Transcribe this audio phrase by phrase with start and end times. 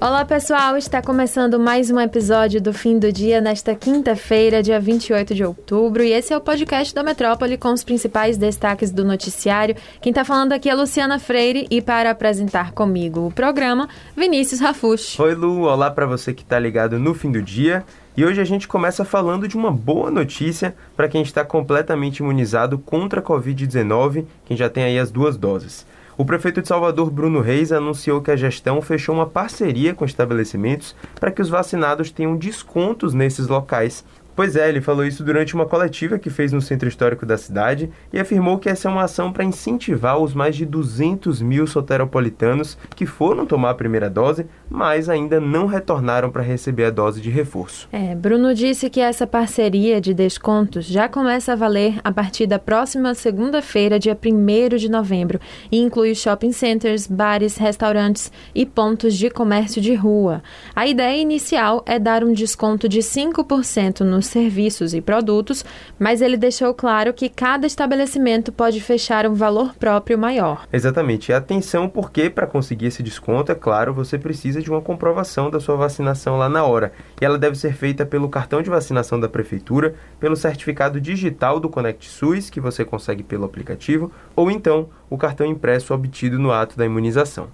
[0.00, 5.34] Olá pessoal, está começando mais um episódio do Fim do Dia nesta quinta-feira, dia 28
[5.34, 9.74] de outubro, e esse é o podcast da Metrópole com os principais destaques do noticiário.
[10.00, 15.18] Quem está falando aqui é Luciana Freire e para apresentar comigo o programa, Vinícius Rafush.
[15.18, 17.84] Oi Lu, olá para você que está ligado no Fim do Dia.
[18.16, 22.78] E hoje a gente começa falando de uma boa notícia para quem está completamente imunizado
[22.78, 25.84] contra a Covid-19, quem já tem aí as duas doses.
[26.18, 30.96] O prefeito de Salvador, Bruno Reis, anunciou que a gestão fechou uma parceria com estabelecimentos
[31.14, 34.04] para que os vacinados tenham descontos nesses locais
[34.38, 37.90] Pois é, ele falou isso durante uma coletiva que fez no Centro Histórico da cidade
[38.12, 42.78] e afirmou que essa é uma ação para incentivar os mais de 200 mil soteropolitanos
[42.94, 47.30] que foram tomar a primeira dose, mas ainda não retornaram para receber a dose de
[47.30, 47.88] reforço.
[47.90, 52.60] É, Bruno disse que essa parceria de descontos já começa a valer a partir da
[52.60, 55.40] próxima segunda-feira, dia 1 de novembro,
[55.72, 60.44] e inclui shopping centers, bares, restaurantes e pontos de comércio de rua.
[60.76, 65.64] A ideia inicial é dar um desconto de 5% nos serviços e produtos,
[65.98, 70.66] mas ele deixou claro que cada estabelecimento pode fechar um valor próprio maior.
[70.72, 71.32] Exatamente.
[71.32, 75.76] Atenção, porque para conseguir esse desconto, é claro, você precisa de uma comprovação da sua
[75.76, 76.92] vacinação lá na hora.
[77.20, 81.68] E ela deve ser feita pelo cartão de vacinação da prefeitura, pelo certificado digital do
[81.68, 86.76] Conect SUS, que você consegue pelo aplicativo, ou então o cartão impresso obtido no ato
[86.76, 87.48] da imunização.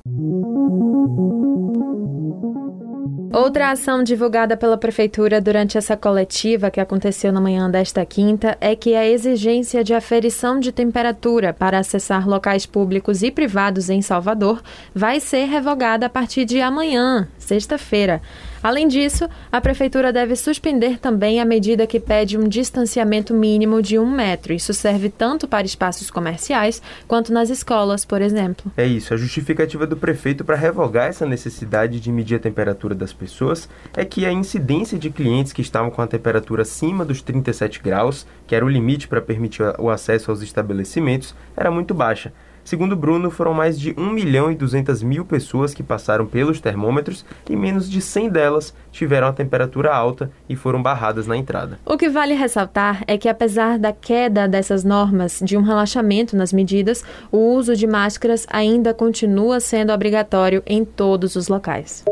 [3.34, 8.77] Outra ação divulgada pela Prefeitura durante essa coletiva que aconteceu na manhã desta quinta é
[8.77, 14.62] que a exigência de aferição de temperatura para acessar locais públicos e privados em Salvador
[14.94, 18.22] vai ser revogada a partir de amanhã, sexta-feira.
[18.64, 23.98] Além disso, a Prefeitura deve suspender também a medida que pede um distanciamento mínimo de
[23.98, 24.54] um metro.
[24.54, 28.72] Isso serve tanto para espaços comerciais quanto nas escolas, por exemplo.
[28.74, 29.12] É isso.
[29.12, 34.02] A justificativa do prefeito para revogar essa necessidade de medir a temperatura das pessoas é
[34.02, 38.55] que a incidência de clientes que estavam com a temperatura acima dos 37 graus, que
[38.55, 42.33] era o limite para permitir o acesso aos estabelecimentos, era muito baixa.
[42.64, 47.25] Segundo Bruno, foram mais de 1 milhão e 200 mil pessoas que passaram pelos termômetros
[47.48, 51.79] e menos de 100 delas tiveram a temperatura alta e foram barradas na entrada.
[51.85, 56.52] O que vale ressaltar é que, apesar da queda dessas normas de um relaxamento nas
[56.52, 62.02] medidas, o uso de máscaras ainda continua sendo obrigatório em todos os locais.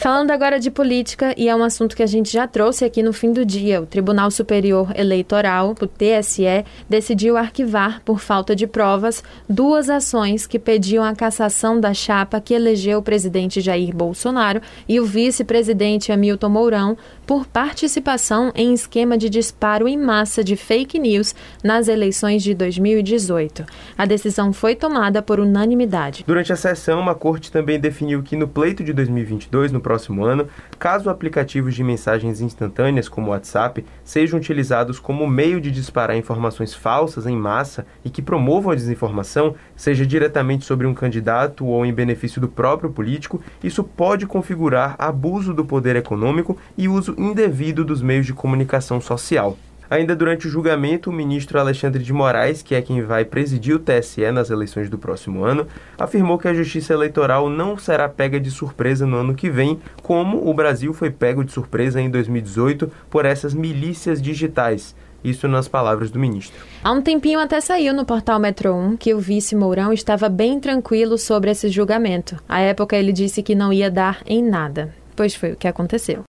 [0.00, 3.12] Falando agora de política, e é um assunto que a gente já trouxe aqui no
[3.12, 9.22] fim do dia, o Tribunal Superior Eleitoral, o TSE, decidiu arquivar, por falta de provas,
[9.46, 14.98] duas ações que pediam a cassação da chapa que elegeu o presidente Jair Bolsonaro e
[14.98, 16.96] o vice-presidente Hamilton Mourão
[17.26, 23.66] por participação em esquema de disparo em massa de fake news nas eleições de 2018.
[23.98, 26.24] A decisão foi tomada por unanimidade.
[26.26, 30.46] Durante a sessão, a corte também definiu que no pleito de 2022, no próximo ano,
[30.78, 36.72] caso aplicativos de mensagens instantâneas como o WhatsApp sejam utilizados como meio de disparar informações
[36.72, 41.92] falsas em massa e que promovam a desinformação, seja diretamente sobre um candidato ou em
[41.92, 48.00] benefício do próprio político, isso pode configurar abuso do poder econômico e uso indevido dos
[48.00, 49.56] meios de comunicação social.
[49.90, 53.78] Ainda durante o julgamento, o ministro Alexandre de Moraes, que é quem vai presidir o
[53.80, 55.66] TSE nas eleições do próximo ano,
[55.98, 60.48] afirmou que a justiça eleitoral não será pega de surpresa no ano que vem, como
[60.48, 64.94] o Brasil foi pego de surpresa em 2018 por essas milícias digitais.
[65.24, 66.64] Isso nas palavras do ministro.
[66.84, 70.60] Há um tempinho até saiu no portal Metro 1 que o vice Mourão estava bem
[70.60, 72.36] tranquilo sobre esse julgamento.
[72.48, 74.94] À época ele disse que não ia dar em nada.
[75.16, 76.22] Pois foi o que aconteceu.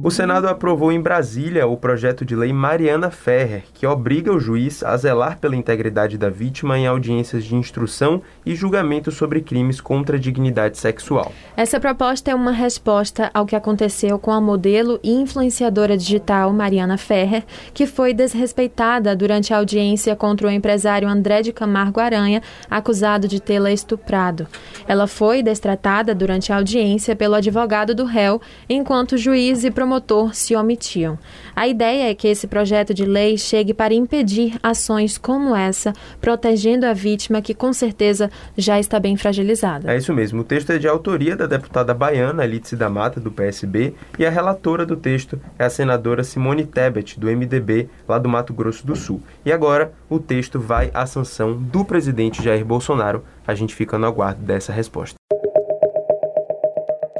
[0.00, 4.82] O Senado aprovou em Brasília o projeto de lei Mariana Ferrer, que obriga o juiz
[4.84, 10.16] a zelar pela integridade da vítima em audiências de instrução e julgamento sobre crimes contra
[10.16, 11.32] a dignidade sexual.
[11.56, 16.96] Essa proposta é uma resposta ao que aconteceu com a modelo e influenciadora digital Mariana
[16.96, 17.44] Ferrer,
[17.74, 22.40] que foi desrespeitada durante a audiência contra o empresário André de Camargo Aranha,
[22.70, 24.46] acusado de tê-la estuprado.
[24.86, 29.87] Ela foi destratada durante a audiência pelo advogado do réu, enquanto juiz e promotor
[30.32, 31.18] se omitiam.
[31.54, 36.86] A ideia é que esse projeto de lei chegue para impedir ações como essa, protegendo
[36.86, 39.92] a vítima que com certeza já está bem fragilizada.
[39.92, 40.42] É isso mesmo.
[40.42, 44.30] O texto é de autoria da deputada baiana Alice da Mata, do PSB, e a
[44.30, 48.94] relatora do texto é a senadora Simone Tebet, do MDB, lá do Mato Grosso do
[48.94, 49.22] Sul.
[49.44, 53.24] E agora o texto vai à sanção do presidente Jair Bolsonaro.
[53.46, 55.16] A gente fica no aguardo dessa resposta.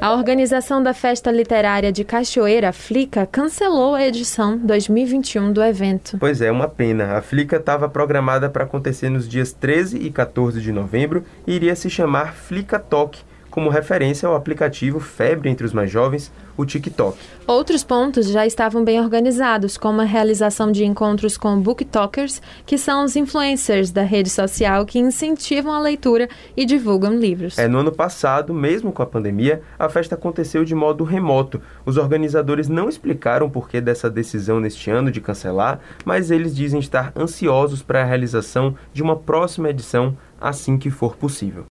[0.00, 6.16] A organização da Festa Literária de Cachoeira, Flica, cancelou a edição 2021 do evento.
[6.18, 7.16] Pois é, uma pena.
[7.16, 11.74] A Flica estava programada para acontecer nos dias 13 e 14 de novembro e iria
[11.74, 13.18] se chamar Flica Talk
[13.58, 17.18] como referência ao aplicativo febre entre os mais jovens, o TikTok.
[17.44, 23.04] Outros pontos já estavam bem organizados, como a realização de encontros com booktokers, que são
[23.04, 27.58] os influencers da rede social que incentivam a leitura e divulgam livros.
[27.58, 31.60] É, no ano passado, mesmo com a pandemia, a festa aconteceu de modo remoto.
[31.84, 36.78] Os organizadores não explicaram o porquê dessa decisão neste ano de cancelar, mas eles dizem
[36.78, 41.64] estar ansiosos para a realização de uma próxima edição assim que for possível.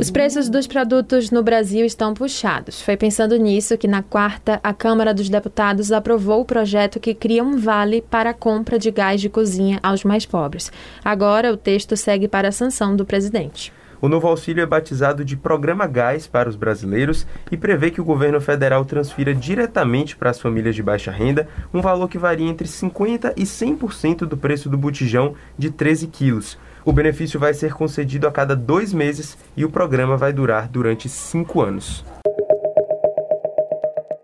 [0.00, 2.80] Os preços dos produtos no Brasil estão puxados.
[2.80, 7.42] Foi pensando nisso que, na quarta, a Câmara dos Deputados aprovou o projeto que cria
[7.42, 10.70] um vale para a compra de gás de cozinha aos mais pobres.
[11.04, 13.72] Agora, o texto segue para a sanção do presidente.
[14.00, 18.04] O novo auxílio é batizado de Programa Gás para os brasileiros e prevê que o
[18.04, 22.68] governo federal transfira diretamente para as famílias de baixa renda um valor que varia entre
[22.68, 26.56] 50% e 100% do preço do botijão de 13 quilos.
[26.88, 31.06] O benefício vai ser concedido a cada dois meses e o programa vai durar durante
[31.06, 32.02] cinco anos.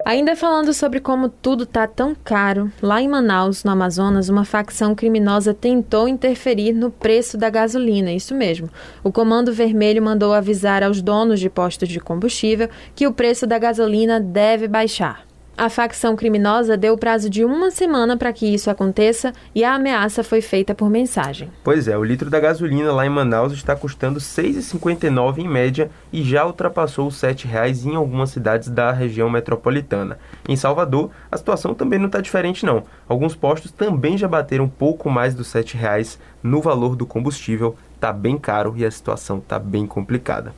[0.03, 4.95] Ainda falando sobre como tudo está tão caro, lá em Manaus, no Amazonas, uma facção
[4.95, 8.11] criminosa tentou interferir no preço da gasolina.
[8.13, 8.71] Isso mesmo.
[9.03, 13.59] O Comando Vermelho mandou avisar aos donos de postos de combustível que o preço da
[13.59, 15.27] gasolina deve baixar.
[15.57, 20.25] A facção criminosa deu prazo de uma semana para que isso aconteça e a ameaça
[20.25, 21.49] foi feita por mensagem.
[21.63, 25.89] Pois é, o litro da gasolina lá em Manaus está custando R$ 6,59 em média
[26.13, 30.19] e já ultrapassou os R$ 7,00 em algumas cidades da região metropolitana.
[30.49, 32.83] Em Salvador, a situação também não está diferente não.
[33.09, 37.77] Alguns postos também já bateram pouco mais dos R$ 7,00 no valor do combustível.
[37.95, 40.53] Está bem caro e a situação está bem complicada.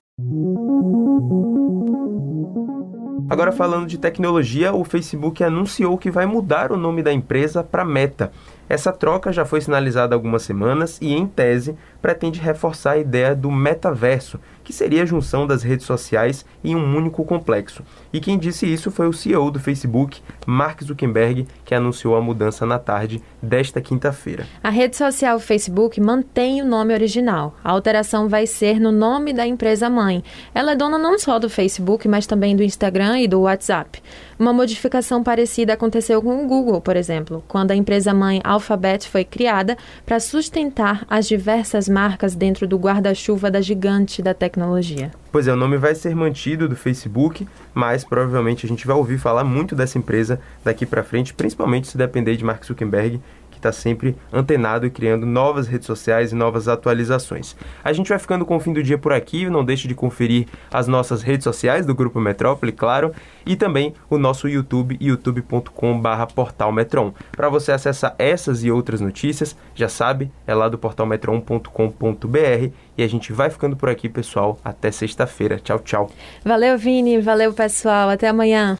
[3.28, 7.84] Agora falando de tecnologia, o Facebook anunciou que vai mudar o nome da empresa para
[7.84, 8.30] Meta.
[8.68, 11.76] Essa troca já foi sinalizada há algumas semanas e, em tese,
[12.06, 16.96] pretende reforçar a ideia do metaverso, que seria a junção das redes sociais em um
[16.96, 17.82] único complexo.
[18.12, 22.64] E quem disse isso foi o CEO do Facebook, Mark Zuckerberg, que anunciou a mudança
[22.64, 24.46] na tarde desta quinta-feira.
[24.62, 27.56] A rede social Facebook mantém o nome original.
[27.62, 30.22] A alteração vai ser no nome da empresa mãe.
[30.54, 34.00] Ela é dona não só do Facebook, mas também do Instagram e do WhatsApp.
[34.38, 39.24] Uma modificação parecida aconteceu com o Google, por exemplo, quando a empresa mãe Alphabet foi
[39.24, 45.10] criada para sustentar as diversas marcas dentro do guarda-chuva da gigante da tecnologia.
[45.32, 49.16] Pois é, o nome vai ser mantido do Facebook, mas provavelmente a gente vai ouvir
[49.16, 53.18] falar muito dessa empresa daqui para frente, principalmente se depender de Mark Zuckerberg
[53.66, 57.56] que está sempre antenado e criando novas redes sociais e novas atualizações.
[57.82, 60.46] A gente vai ficando com o fim do dia por aqui, não deixe de conferir
[60.72, 63.12] as nossas redes sociais do Grupo Metrópole, claro,
[63.44, 67.12] e também o nosso YouTube, youtube.com.br portalmetron.
[67.32, 73.08] Para você acessar essas e outras notícias, já sabe, é lá do portalmetron.com.br e a
[73.08, 74.58] gente vai ficando por aqui, pessoal.
[74.64, 75.58] Até sexta-feira.
[75.58, 76.10] Tchau, tchau.
[76.44, 77.20] Valeu, Vini.
[77.20, 78.08] Valeu, pessoal.
[78.08, 78.76] Até amanhã.